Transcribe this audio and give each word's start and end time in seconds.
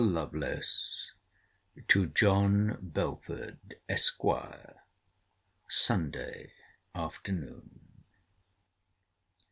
LOVELACE, 0.03 1.11
TO 1.87 2.07
JOHN 2.07 2.79
BELFORD, 2.81 3.75
ESQ. 3.87 4.19
SUNDAY 5.69 6.51
AFTERNOON. 6.95 7.99